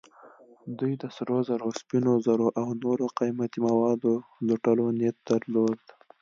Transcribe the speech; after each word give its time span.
دوی 0.79 0.93
د 1.01 1.03
سرو 1.15 1.37
زرو، 1.47 1.69
سپینو 1.79 2.13
زرو 2.25 2.47
او 2.59 2.67
نورو 2.83 3.05
قیمتي 3.19 3.59
موادو 3.67 4.13
لوټلو 4.47 4.85
نیت 4.99 5.17
درلود. 5.29 5.79